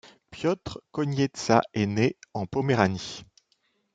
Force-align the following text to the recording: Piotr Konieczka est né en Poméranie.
Piotr 0.31 0.79
Konieczka 0.91 1.61
est 1.75 1.85
né 1.85 2.15
en 2.33 2.47
Poméranie. 2.47 3.23